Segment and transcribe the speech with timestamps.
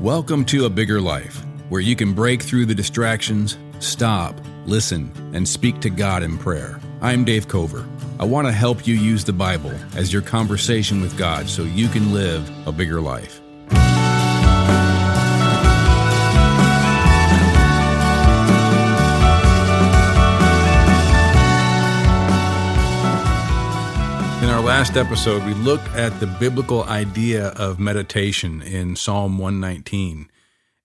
[0.00, 5.48] Welcome to A Bigger Life, where you can break through the distractions, stop, listen, and
[5.48, 6.78] speak to God in prayer.
[7.00, 7.88] I'm Dave Cover.
[8.20, 11.88] I want to help you use the Bible as your conversation with God so you
[11.88, 13.40] can live a bigger life.
[24.78, 30.30] Last episode, we looked at the biblical idea of meditation in Psalm 119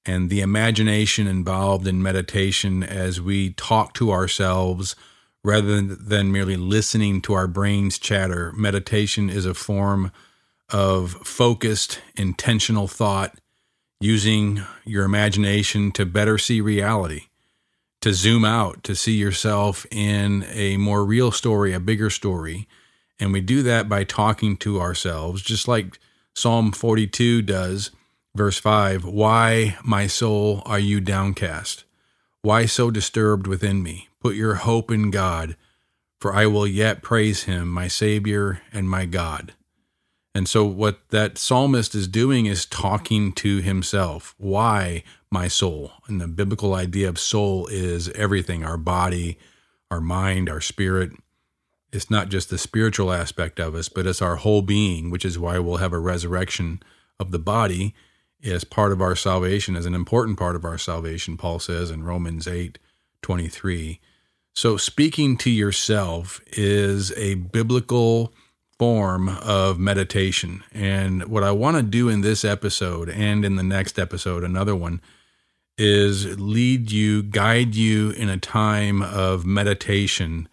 [0.05, 4.95] and the imagination involved in meditation as we talk to ourselves
[5.43, 8.53] rather than merely listening to our brains chatter.
[8.53, 10.13] Meditation is a form
[10.69, 13.41] of focused, intentional thought
[13.99, 17.23] using your imagination to better see reality,
[17.99, 22.69] to zoom out, to see yourself in a more real story, a bigger story
[23.19, 25.99] and we do that by talking to ourselves, just like
[26.35, 27.91] Psalm 42 does,
[28.35, 31.83] verse 5 Why, my soul, are you downcast?
[32.41, 34.09] Why so disturbed within me?
[34.19, 35.55] Put your hope in God,
[36.19, 39.53] for I will yet praise him, my Savior and my God.
[40.33, 44.33] And so, what that psalmist is doing is talking to himself.
[44.37, 45.91] Why, my soul?
[46.07, 49.37] And the biblical idea of soul is everything our body,
[49.89, 51.11] our mind, our spirit
[51.91, 55.37] it's not just the spiritual aspect of us, but it's our whole being, which is
[55.37, 56.81] why we'll have a resurrection
[57.19, 57.93] of the body
[58.43, 62.03] as part of our salvation, as an important part of our salvation, Paul says in
[62.03, 62.79] Romans 8
[63.21, 63.99] 23.
[64.53, 68.33] So, speaking to yourself is a biblical
[68.79, 70.63] form of meditation.
[70.73, 74.75] And what I want to do in this episode and in the next episode, another
[74.75, 75.01] one,
[75.77, 80.49] is lead you, guide you in a time of meditation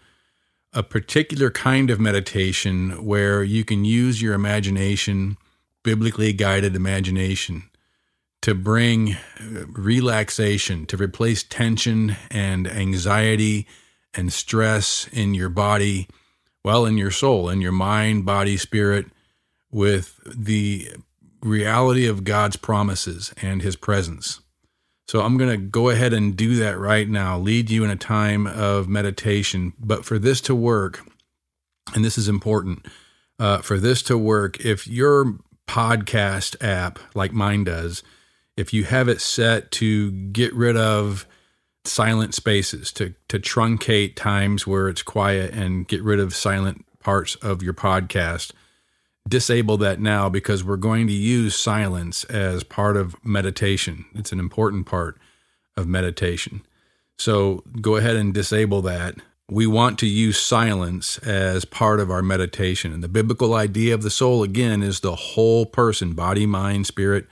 [0.79, 5.37] a particular kind of meditation where you can use your imagination,
[5.83, 7.69] biblically guided imagination,
[8.43, 13.67] to bring uh, relaxation, to replace tension and anxiety
[14.15, 16.07] and stress in your body,
[16.65, 19.07] well, in your soul, in your mind, body, spirit,
[19.73, 20.89] with the
[21.43, 24.41] reality of God's promises and His presence.
[25.09, 27.97] So I'm going to go ahead and do that right now, lead you in a
[27.97, 29.73] time of meditation.
[29.81, 31.01] But for this to work,
[31.95, 32.87] and this is important,
[33.39, 38.03] uh, for this to work, if your podcast app, like mine does,
[38.59, 41.27] if you have it set to get rid of
[41.85, 47.35] silent spaces, to, to truncate times where it's quiet and get rid of silent parts
[47.37, 48.53] of your podcast,
[49.29, 54.07] disable that now because we're going to use silence as part of meditation.
[54.15, 55.19] It's an important part
[55.77, 56.63] of meditation.
[57.19, 59.17] So go ahead and disable that.
[59.51, 62.93] We want to use silence as part of our meditation.
[62.93, 67.27] And the biblical idea of the soul, again, is the whole person body, mind, spirit.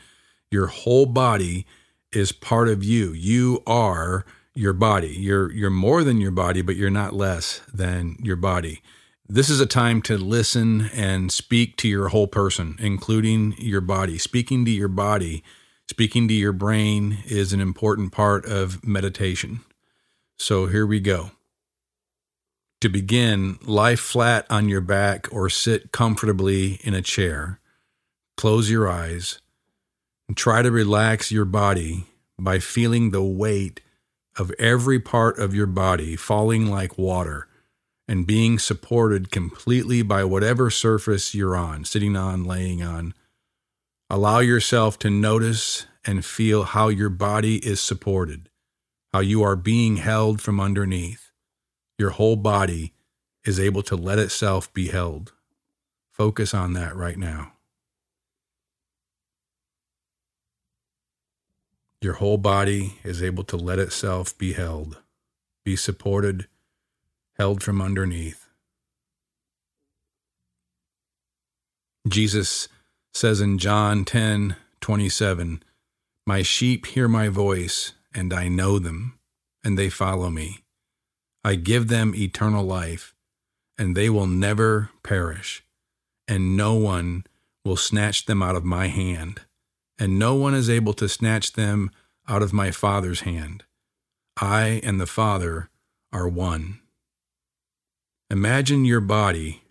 [0.51, 1.67] Your whole body
[2.13, 3.13] is part of you.
[3.13, 4.25] You are
[4.55, 5.09] your body.
[5.09, 8.81] You're, you're more than your body, but you're not less than your body.
[9.29, 14.19] This is a time to listen and speak to your whole person, including your body.
[14.19, 15.43] Speaking to your body,
[15.91, 19.63] speaking to your brain is an important part of meditation.
[20.39, 21.33] So here we go.
[22.83, 27.59] To begin, lie flat on your back or sit comfortably in a chair.
[28.37, 29.41] Close your eyes
[30.29, 32.05] and try to relax your body
[32.39, 33.81] by feeling the weight
[34.39, 37.49] of every part of your body falling like water
[38.09, 43.15] and being supported completely by whatever surface you're on, sitting on, laying on.
[44.09, 48.49] Allow yourself to notice and feel how your body is supported,
[49.13, 51.33] how you are being held from underneath.
[51.99, 52.95] Your whole body
[53.45, 55.33] is able to let itself be held.
[56.13, 57.53] Focus on that right now.
[62.01, 65.03] Your whole body is able to let itself be held,
[65.65, 66.47] be supported
[67.39, 68.47] held from underneath.
[72.09, 72.69] Jesus
[73.13, 75.63] says in John 10 27,
[76.27, 79.19] My sheep hear my voice, and I know them,
[79.65, 80.59] and they follow me.
[81.43, 83.15] I give them eternal life,
[83.77, 85.65] and they will never perish,
[86.29, 87.25] and no one
[87.65, 89.41] will snatch them out of my hand,
[89.99, 91.91] and no one is able to snatch them
[92.29, 93.65] out of my Father's hand.
[94.37, 95.71] I and the Father
[96.13, 96.81] are one.
[98.29, 99.63] Imagine your body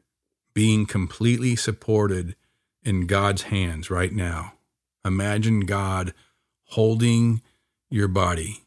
[0.53, 2.35] being completely supported
[2.83, 4.53] in God's hands right now.
[5.03, 6.13] Imagine God
[6.69, 7.41] holding
[7.89, 8.63] your body,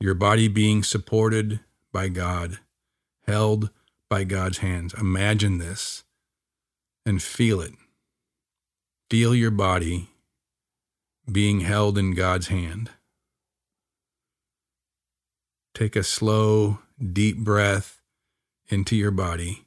[0.00, 1.60] your body being supported
[1.92, 2.58] by God,
[3.26, 3.70] held
[4.10, 4.92] by God's hands.
[4.94, 6.02] Imagine this
[7.06, 7.74] and feel it.
[9.10, 10.08] Feel your body
[11.30, 12.90] being held in God's hand.
[15.72, 18.00] Take a slow, deep breath
[18.68, 19.64] into your body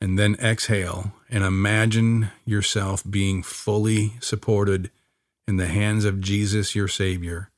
[0.00, 4.90] and then exhale and imagine yourself being fully supported
[5.48, 7.50] in the hands of Jesus, your Savior,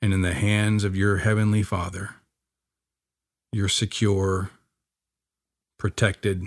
[0.00, 2.16] and in the hands of your Heavenly Father.
[3.52, 4.50] You're secure,
[5.78, 6.44] protected,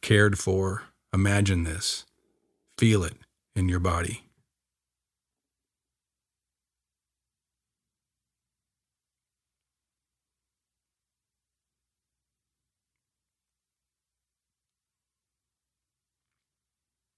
[0.00, 0.84] cared for.
[1.12, 2.04] Imagine this.
[2.78, 3.14] Feel it
[3.56, 4.29] in your body.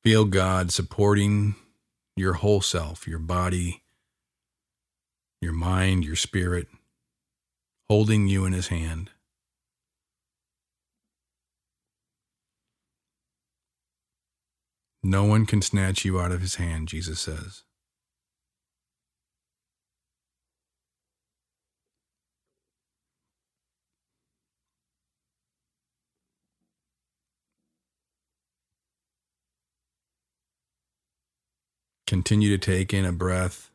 [0.04, 1.54] Feel God supporting
[2.16, 3.84] your whole self, your body,
[5.40, 6.66] your mind, your spirit,
[7.88, 9.10] holding you in His hand.
[15.04, 17.62] No one can snatch you out of His hand, Jesus says.
[32.12, 33.70] Continue to take in a breath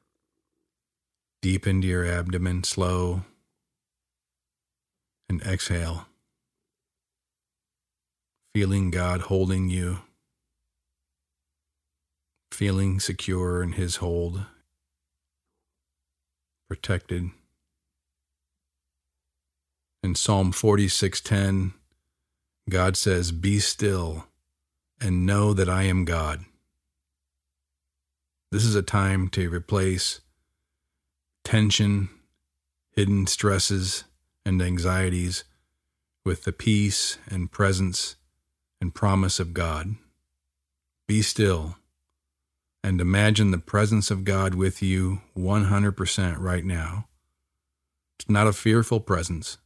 [1.41, 3.23] deep into your abdomen, slow,
[5.27, 6.05] and exhale.
[8.53, 10.01] Feeling God holding you,
[12.51, 14.45] feeling secure in His hold,
[16.69, 17.31] protected.
[20.03, 21.73] In Psalm 46:10,
[22.69, 24.27] God says, "Be still
[25.01, 26.45] and know that I am God."
[28.49, 30.21] This is a time to replace
[31.43, 32.07] tension,
[32.91, 34.05] hidden stresses,
[34.45, 35.43] and anxieties
[36.23, 38.15] with the peace and presence
[38.79, 39.95] and promise of God.
[41.07, 41.75] Be still
[42.83, 47.07] and imagine the presence of God with you 100% right now.
[48.17, 49.57] It's not a fearful presence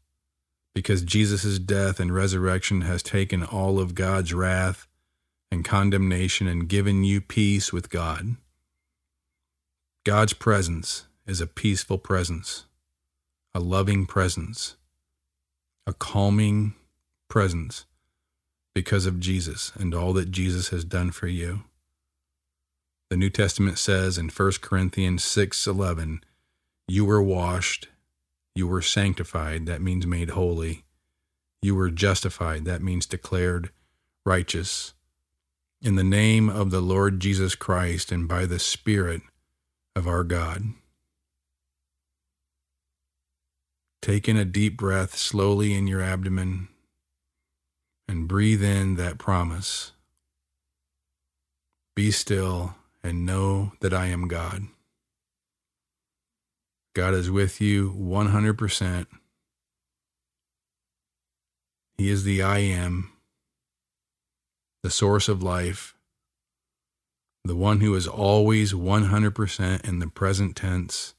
[0.74, 4.88] because Jesus' death and resurrection has taken all of God's wrath
[5.52, 8.38] and condemnation and given you peace with God.
[10.04, 12.66] God's presence is a peaceful presence,
[13.54, 14.76] a loving presence,
[15.86, 16.74] a calming
[17.30, 17.86] presence
[18.74, 21.66] because of Jesus and all that Jesus has done for you.
[23.12, 26.24] The New Testament says in 1 Corinthians 6:11,
[26.88, 27.88] "You were washed,
[28.56, 30.84] you were sanctified, that means made holy.
[31.62, 33.72] You were justified, that means declared
[34.26, 34.96] righteous.
[35.80, 39.22] In the name of the Lord Jesus Christ and by the Spirit
[39.96, 40.64] of our God.
[44.02, 46.70] Take in a deep breath slowly in your abdomen
[48.08, 49.92] and breathe in that promise.
[51.96, 54.64] Be still and know that I am God.
[56.94, 59.06] God is with you 100%.
[61.98, 63.12] He is the I am,
[64.84, 65.96] the source of life,
[67.44, 71.16] the one who is always 100% in the present tense,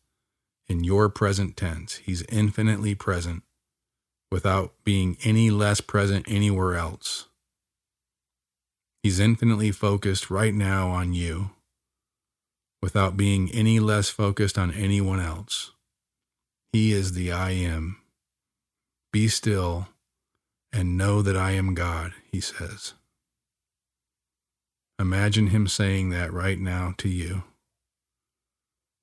[0.68, 1.96] in your present tense.
[1.96, 3.42] He's infinitely present
[4.30, 7.28] without being any less present anywhere else.
[9.02, 11.50] He's infinitely focused right now on you
[12.80, 15.72] without being any less focused on anyone else.
[16.72, 17.98] He is the I am.
[19.12, 19.88] Be still
[20.72, 22.94] and know that I am God, he says.
[25.02, 27.42] Imagine him saying that right now to you.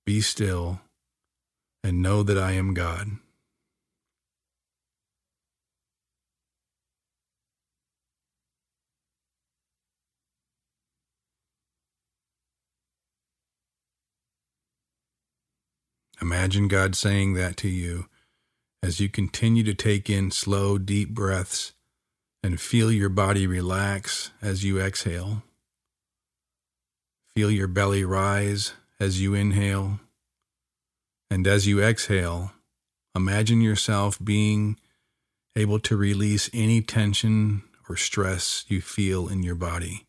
[0.06, 0.80] Be still
[1.84, 3.18] and know that I am God.
[16.22, 18.06] Imagine God saying that to you
[18.82, 21.74] as you continue to take in slow, deep breaths
[22.42, 25.44] and feel your body relax as you exhale.
[27.36, 30.00] Feel your belly rise as you inhale.
[31.32, 32.52] And as you exhale,
[33.16, 34.78] imagine yourself being
[35.56, 40.06] able to release any tension or stress you feel in your body.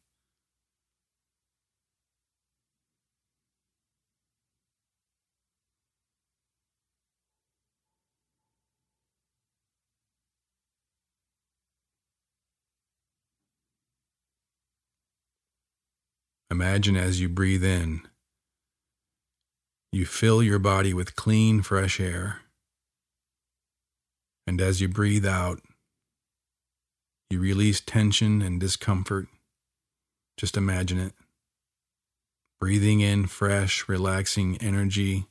[16.51, 18.03] Imagine as you breathe in,
[19.93, 22.41] you fill your body with clean, fresh air.
[24.47, 25.61] And as you breathe out,
[27.31, 29.29] you release tension and discomfort.
[30.37, 31.13] Just imagine it.
[32.61, 35.27] breathing in fresh, relaxing energy,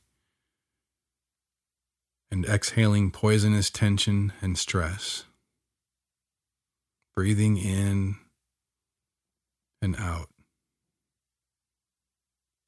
[2.30, 5.24] and exhaling poisonous tension and stress.
[7.14, 8.16] Breathing in
[9.82, 10.29] and out.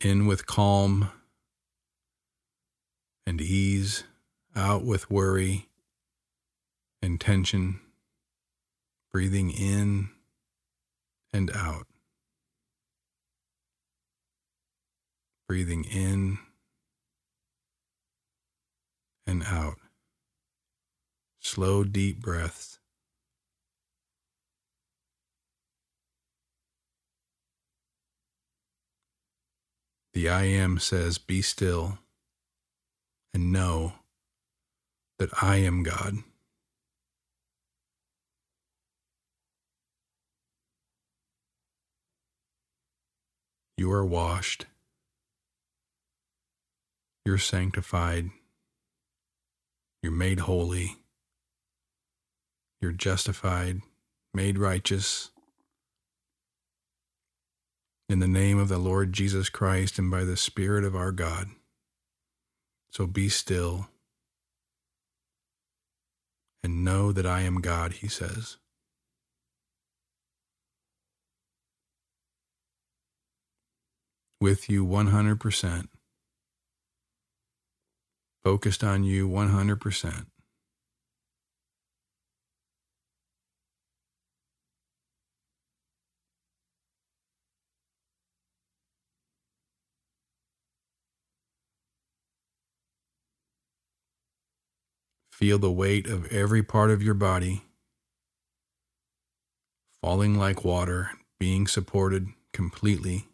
[0.03, 1.11] In with calm
[3.25, 4.05] and ease,
[4.57, 5.69] out with worry
[7.01, 7.81] and tension.
[9.13, 10.09] Breathing in
[11.33, 11.87] and out.
[15.53, 16.39] breathing in
[19.27, 19.77] and out.
[21.41, 22.79] Slow, deep breaths.
[30.14, 31.99] The I am says, Be still
[33.35, 33.95] and know
[35.19, 36.19] that I am God.
[43.76, 44.66] You are washed.
[47.25, 48.31] You're sanctified.
[50.04, 50.99] You're made holy.
[52.81, 53.81] You're justified,
[54.33, 55.32] made righteous.
[58.12, 61.49] In the name of the Lord Jesus Christ and by the Spirit of our God.
[62.90, 63.88] So be still
[66.62, 68.59] and know that I am God, he says.
[74.42, 75.88] With you 100%
[78.45, 80.26] focused on you 100%.
[95.43, 97.65] Feel the weight of every part of your body
[100.01, 103.27] falling like water, being supported completely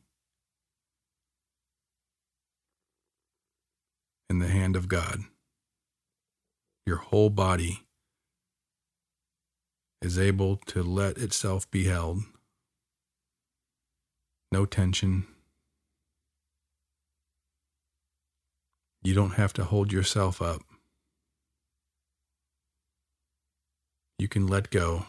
[4.31, 5.21] in the hand of God.
[6.87, 7.81] Your whole body
[10.01, 12.23] is able to let itself be held.
[14.51, 15.27] No tension.
[19.03, 20.63] You don't have to hold yourself up.
[24.19, 25.07] You can let go.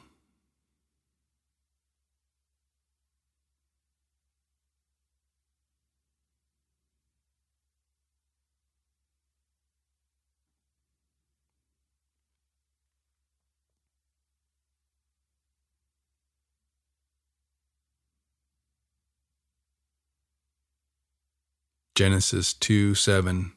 [21.96, 23.54] Genesis 2 7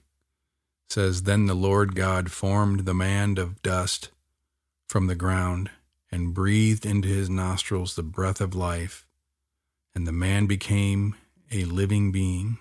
[0.88, 4.10] says, Then the Lord God formed the man of dust
[4.92, 5.70] from the ground
[6.10, 9.06] and breathed into his nostrils the breath of life,
[9.94, 11.14] and the man became
[11.50, 12.58] a living being.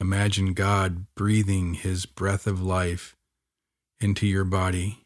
[0.00, 3.14] Imagine God breathing his breath of life
[4.00, 5.04] into your body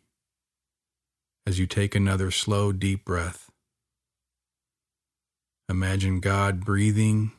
[1.47, 3.51] as you take another slow, deep breath.
[5.69, 7.33] Imagine God breathing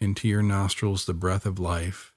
[0.00, 2.12] into your nostrils the breath of life.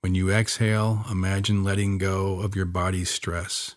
[0.00, 3.76] When you exhale, imagine letting go of your body's stress.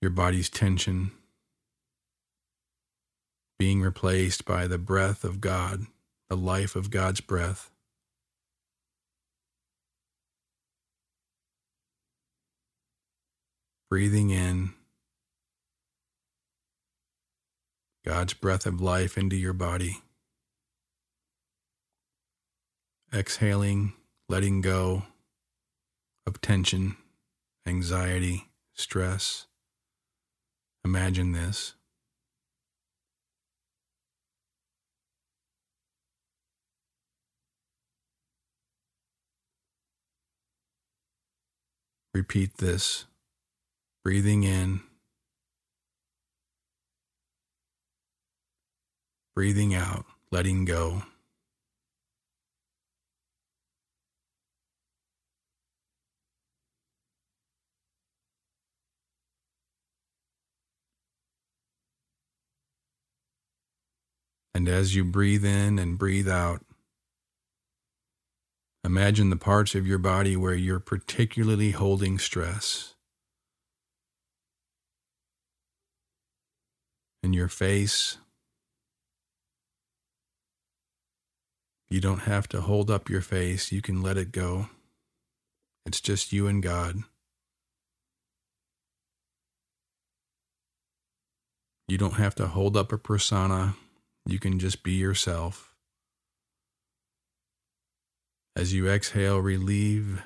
[0.00, 1.12] Your body's tension
[3.58, 5.86] being replaced by the breath of God,
[6.28, 7.70] the life of God's breath.
[13.94, 14.74] breathing in
[18.04, 20.03] God's breath of life into your body.
[23.14, 23.92] Exhaling,
[24.28, 25.04] letting go
[26.26, 26.96] of tension,
[27.64, 29.46] anxiety, stress.
[30.84, 31.74] Imagine this.
[42.12, 43.04] Repeat this
[44.02, 44.80] breathing in,
[49.36, 51.02] breathing out, letting go.
[64.54, 66.64] And as you breathe in and breathe out,
[68.84, 72.94] imagine the parts of your body where you're particularly holding stress.
[77.22, 78.18] In your face,
[81.94, 84.66] You don't have to hold up your face, you can let it go.
[85.86, 87.04] It's just you and God.
[91.86, 93.76] You don't have to hold up a persona.
[94.26, 95.74] You can just be yourself.
[98.56, 100.22] As you exhale, relieve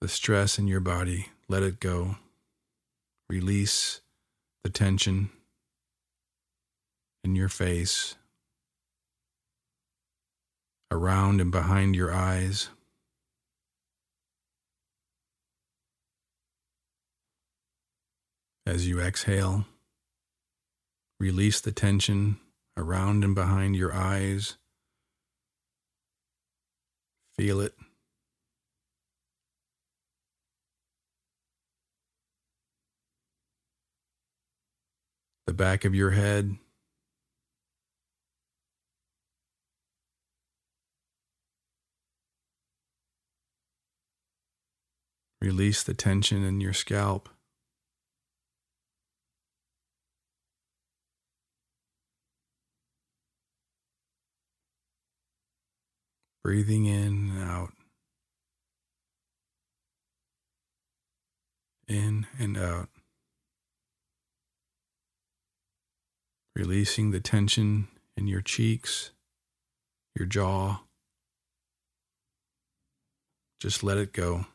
[0.00, 1.28] the stress in your body.
[1.48, 2.16] Let it go.
[3.30, 4.00] Release
[4.64, 5.30] the tension
[7.24, 8.14] in your face,
[10.90, 12.68] around and behind your eyes.
[18.66, 19.64] As you exhale,
[21.20, 22.38] release the tension
[22.76, 24.56] around and behind your eyes.
[27.36, 27.74] Feel it.
[35.46, 36.58] The back of your head.
[45.40, 47.28] Release the tension in your scalp.
[56.48, 57.72] Breathing in and out.
[61.86, 62.88] In and out.
[66.56, 69.10] Releasing the tension in your cheeks,
[70.16, 70.78] your jaw.
[73.60, 74.46] Just let it go.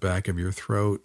[0.00, 1.04] Back of your throat.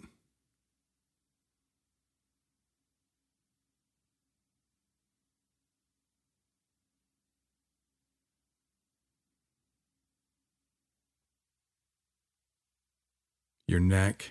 [13.68, 14.30] Your neck,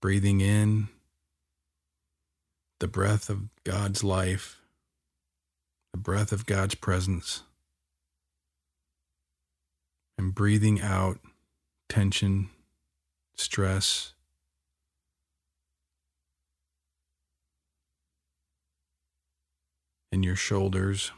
[0.00, 0.88] breathing in
[2.80, 4.56] the breath of God's life,
[5.92, 7.42] the breath of God's presence,
[10.16, 11.18] and breathing out
[11.88, 12.50] tension,
[13.34, 14.12] stress.
[20.10, 21.12] In your shoulders.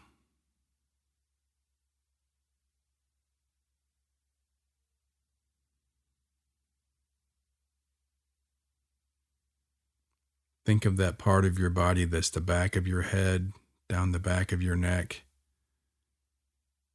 [10.66, 13.52] Think of that part of your body that's the back of your head,
[13.88, 15.22] down the back of your neck,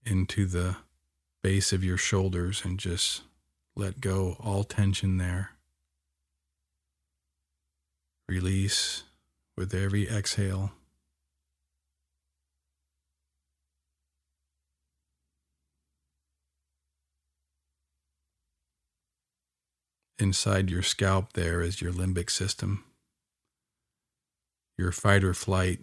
[0.05, 0.77] into the
[1.41, 3.23] base of your shoulders, and just
[3.75, 5.51] let go all tension there.
[8.29, 9.03] Release
[9.57, 10.71] with every exhale.
[20.17, 22.85] Inside your scalp, there is your limbic system,
[24.77, 25.79] your fight or flight.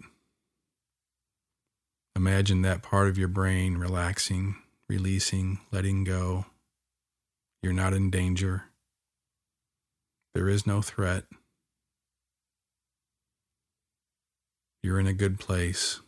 [2.15, 4.55] Imagine that part of your brain relaxing,
[4.89, 6.47] releasing, letting go.
[7.63, 8.65] You're not in danger.
[10.33, 11.23] There is no threat.
[14.83, 16.01] You're in a good place.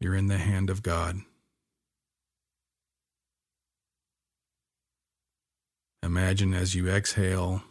[0.00, 1.22] You're in the hand of God.
[6.04, 7.64] Imagine as you exhale,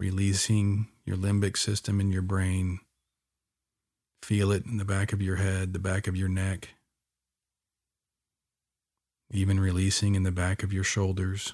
[0.00, 2.80] releasing your limbic system in your brain.
[4.22, 6.70] Feel it in the back of your head, the back of your neck
[9.30, 11.52] even releasing in the back of your shoulders.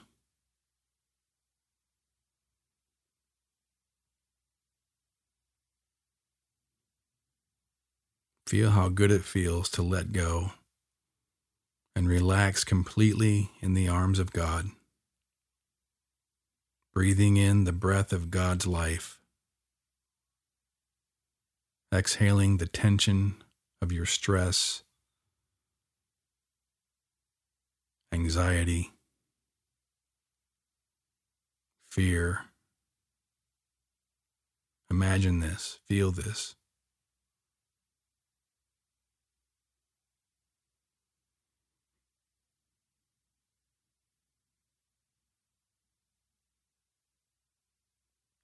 [8.46, 10.52] Feel how good it feels to let go
[11.96, 14.66] and relax completely in the arms of God.
[16.92, 19.18] Breathing in the breath of God's life.
[21.94, 23.36] Exhaling the tension
[23.80, 24.82] of your stress
[28.12, 28.92] anxiety,
[31.90, 32.42] fear.
[34.90, 36.54] Imagine this, feel this.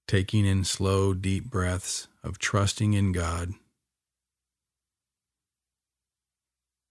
[0.06, 3.52] Taking in slow, deep breaths of trusting in God.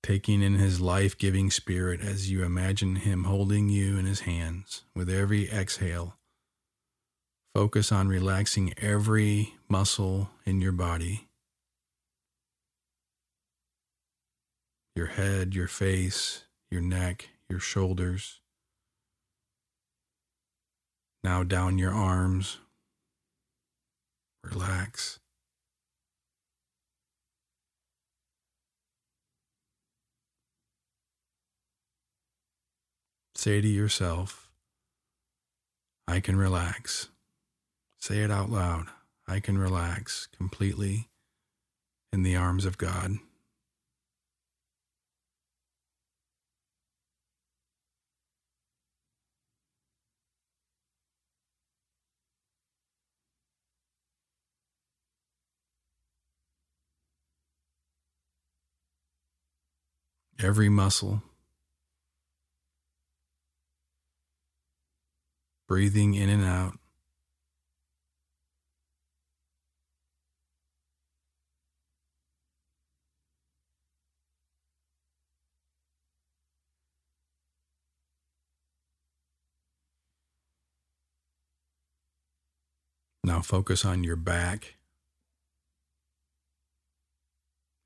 [0.08, 4.84] Taking in his life giving spirit as you imagine him holding you in his hands
[4.96, 6.16] with every exhale.
[7.54, 11.28] Focus on relaxing every muscle in your body
[14.96, 18.40] your head, your face, your neck, your shoulders,
[21.24, 22.60] Now down your arms.
[24.44, 25.20] Relax.
[33.38, 34.50] Say to yourself,
[36.08, 37.10] I can relax.
[38.00, 38.88] Say it out loud.
[39.28, 41.08] I can relax completely
[42.12, 43.18] in the arms of God.
[60.40, 61.22] Every muscle,
[65.68, 66.74] breathing in and out.
[83.28, 84.76] Now focus on your back,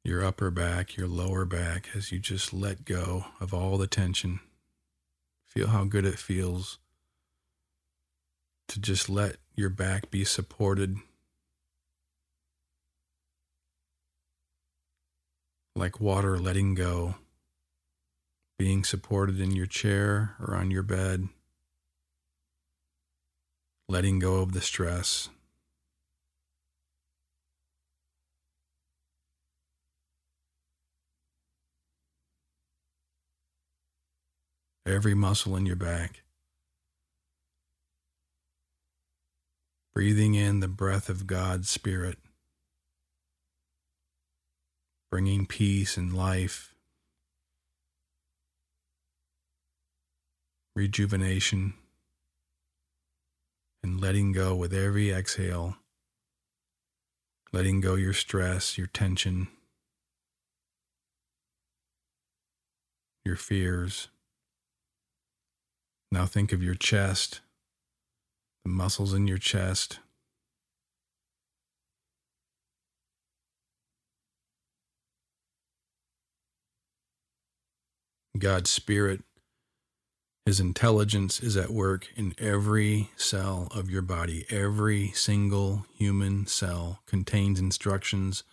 [0.04, 4.40] your upper back, your lower back as you just let go of all the tension.
[5.48, 6.78] Feel how good it feels
[8.72, 10.96] to just let your back be supported.
[15.76, 17.16] Like water letting go,
[18.58, 21.28] being supported in your chair or on your bed
[23.90, 25.28] letting go of the stress.
[34.86, 36.24] Every muscle in your back.
[39.94, 42.18] Breathing in the breath of God's Spirit,
[45.12, 46.74] bringing peace and life,
[50.76, 51.74] rejuvenation
[53.84, 55.76] and letting go with every exhale,
[57.52, 59.48] letting go your stress, your tension,
[63.26, 64.08] your fears.
[66.12, 67.42] Now think of your chest,
[68.64, 70.00] the muscles in your chest.
[78.38, 79.22] God's Spirit
[80.46, 84.46] his intelligence is at work in every cell of your body.
[84.50, 88.44] Every single human cell contains instructions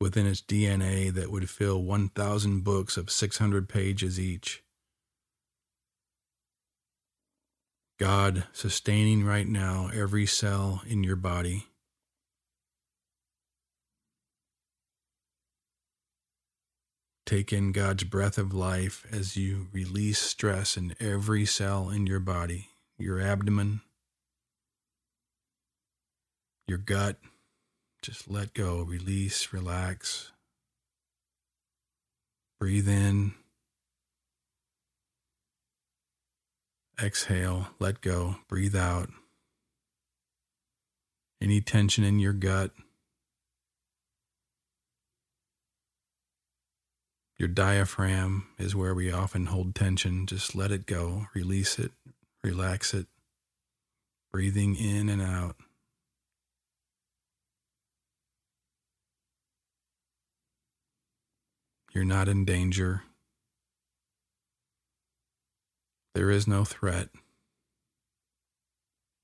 [0.00, 4.64] within its DNA that would fill 1,000 books of 600 pages each.
[8.00, 11.66] God sustaining right now every cell in your body.
[17.26, 22.20] Take in God's breath of life as you release stress in every cell in your
[22.20, 23.82] body, your abdomen,
[26.66, 27.18] your gut.
[28.00, 30.32] Just let go, release, relax.
[32.58, 33.34] Breathe in.
[37.02, 39.08] Exhale, let go, breathe out.
[41.40, 42.72] Any tension in your gut,
[47.40, 50.26] Your diaphragm is where we often hold tension.
[50.26, 51.90] Just let it go, release it,
[52.44, 53.06] relax it,
[54.30, 55.56] breathing in and out.
[61.94, 63.04] You're not in danger.
[66.14, 67.08] There is no threat.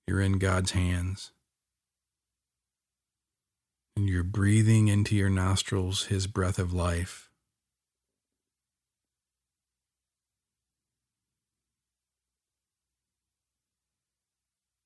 [0.06, 1.32] You're in God's hands.
[3.96, 7.30] And you're breathing into your nostrils His breath of life.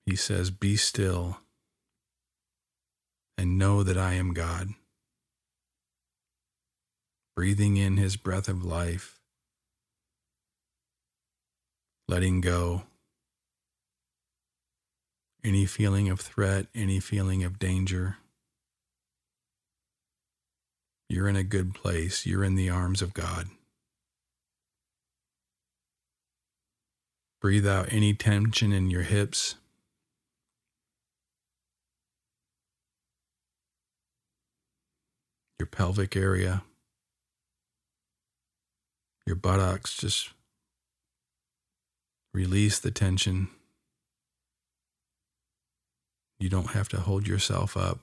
[0.07, 1.39] He says, Be still
[3.39, 4.71] and know that I am God.
[7.37, 9.20] Breathing in his breath of life,
[12.11, 12.83] letting go
[15.45, 18.17] any feeling of threat, any feeling of danger.
[21.09, 22.27] You're in a good place.
[22.27, 23.47] You're in the arms of God.
[27.41, 29.55] Breathe out any tension in your hips,
[35.61, 36.65] your pelvic area,
[39.25, 39.97] your buttocks.
[39.97, 40.31] Just
[42.35, 43.49] release the tension.
[46.39, 48.01] You don't have to hold yourself up.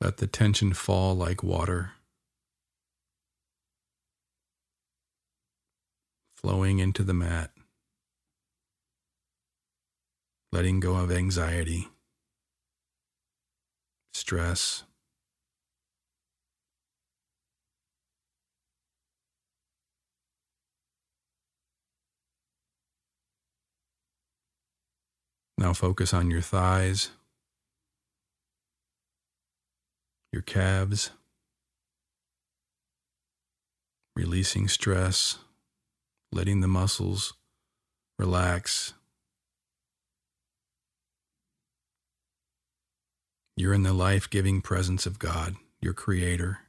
[0.00, 1.92] Let the tension fall like water,
[6.36, 7.50] flowing into the mat,
[10.50, 11.88] letting go of anxiety,
[14.12, 14.84] stress.
[25.58, 27.10] Now focus on your thighs,
[30.32, 31.10] your calves,
[34.14, 35.38] releasing stress,
[36.32, 37.34] letting the muscles
[38.18, 38.94] relax.
[43.58, 46.60] You're in the life giving presence of God, your Creator.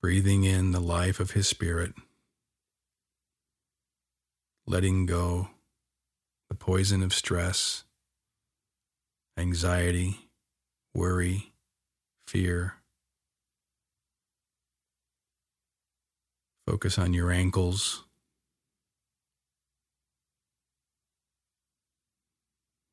[0.00, 1.94] Breathing in the life of His Spirit
[4.64, 5.48] letting go
[6.48, 7.82] the poison of stress,
[9.36, 10.30] anxiety,
[10.94, 11.52] worry,
[12.28, 12.74] fear.
[16.64, 18.05] Focus on your ankles.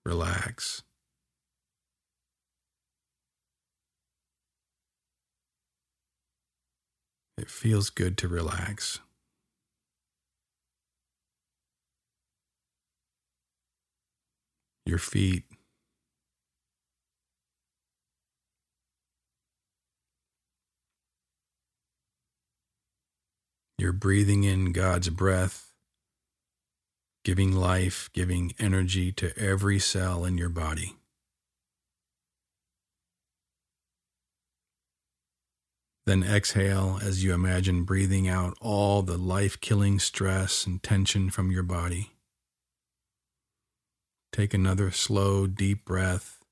[0.06, 0.84] Relax.
[7.38, 9.00] It feels good to relax.
[14.86, 15.46] your feet.
[23.80, 25.73] You're breathing in God's breath,
[27.24, 30.96] giving life, giving energy to every cell in your body.
[36.06, 41.50] Then exhale as you imagine breathing out all the life killing stress and tension from
[41.50, 42.12] your body.
[44.34, 46.44] Take another slow, deep breath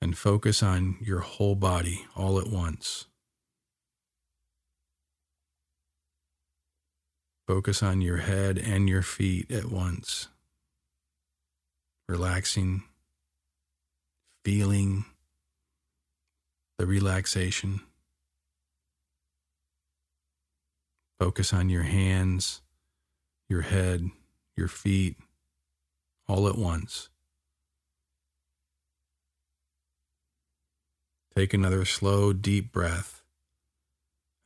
[0.00, 3.06] and focus on your whole body all at once.
[7.46, 10.28] Focus on your head and your feet at once.
[12.08, 12.82] Relaxing,
[14.44, 15.04] feeling
[16.78, 17.80] the relaxation.
[21.20, 22.62] Focus on your hands,
[23.48, 24.10] your head,
[24.56, 25.16] your feet,
[26.28, 27.08] all at once.
[31.36, 33.22] Take another slow, deep breath.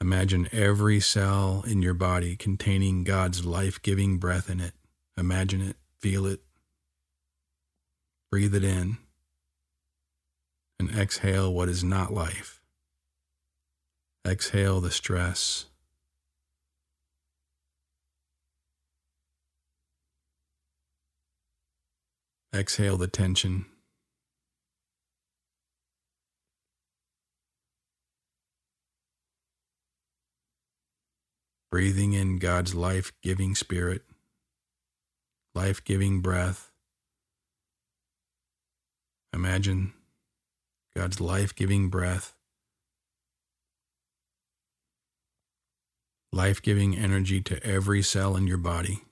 [0.00, 4.72] Imagine every cell in your body containing God's life giving breath in it.
[5.18, 6.40] Imagine it, feel it,
[8.30, 8.96] breathe it in,
[10.78, 12.60] and exhale what is not life.
[14.26, 15.66] Exhale the stress,
[22.52, 23.66] Exhale the tension.
[31.70, 34.02] Breathing in God's life giving spirit,
[35.54, 36.72] life giving breath.
[39.32, 39.92] Imagine
[40.96, 42.34] God's life giving breath,
[46.32, 49.02] life giving energy to every cell in your body.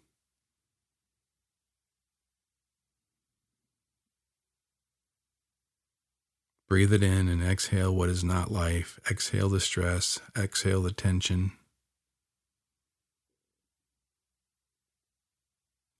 [6.68, 8.98] Breathe it in and exhale what is not life.
[9.10, 11.52] Exhale the stress, exhale the tension,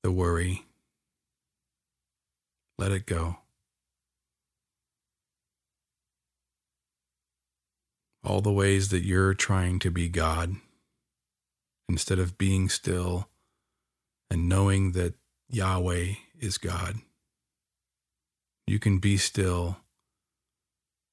[0.08, 0.64] the worry.
[2.78, 3.40] Let it go.
[8.24, 10.54] All the ways that you're trying to be God
[11.90, 13.28] instead of being still
[14.30, 15.12] and knowing that
[15.50, 16.96] Yahweh is God.
[18.66, 19.76] You can be still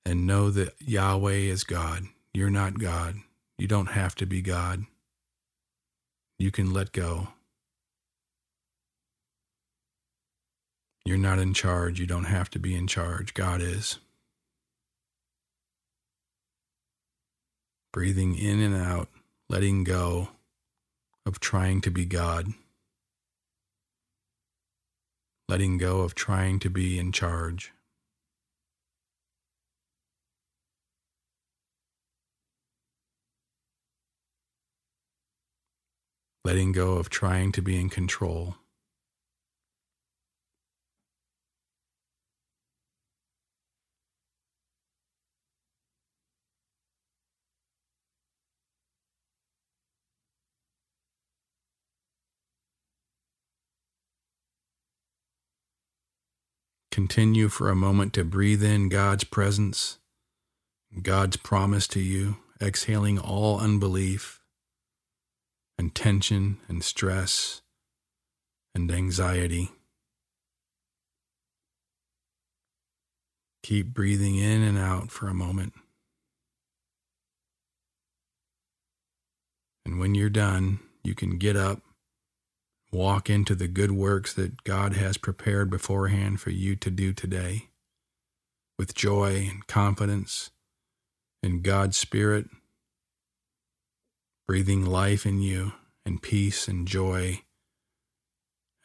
[0.05, 2.03] and know that Yahweh is God.
[2.33, 3.15] You're not God.
[3.57, 4.85] You don't have to be God.
[6.39, 7.34] You can let go.
[11.05, 11.99] You're not in charge.
[11.99, 13.33] You don't have to be in charge.
[13.33, 13.99] God is.
[17.93, 19.07] Breathing in and out,
[19.47, 20.29] letting go
[21.25, 22.47] of trying to be God.
[25.47, 27.71] Letting go of trying to be in charge.
[36.45, 38.55] letting go of trying to be in control.
[56.95, 59.97] Continue for a moment to breathe in God's presence,
[61.01, 64.39] God's promise to you, exhaling all unbelief
[65.77, 67.61] and tension and stress
[68.73, 69.71] and anxiety.
[73.61, 75.73] Keep breathing in and out for a moment.
[79.85, 81.81] And when you're done, you can get up,
[82.95, 87.69] walk into the good works that God has prepared beforehand for you to do today
[88.79, 90.51] with joy and confidence
[91.43, 92.47] in God's Spirit,
[94.47, 95.73] breathing life in you
[96.05, 97.41] and peace and joy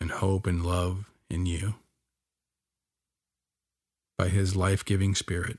[0.01, 1.75] and hope and love in you
[4.19, 5.59] by His life giving Spirit.